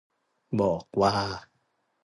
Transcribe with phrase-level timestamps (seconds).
[0.59, 1.13] บอกว่า